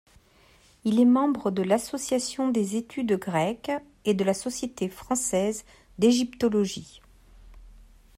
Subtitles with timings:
[0.83, 3.69] Il est membre de l’Association des études grecques
[4.03, 5.63] et de la Société française
[5.99, 7.01] d'égyptologie.